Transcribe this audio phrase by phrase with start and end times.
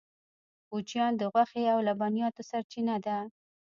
[0.69, 3.17] کوچیان د غوښې او لبنیاتو سرچینه ده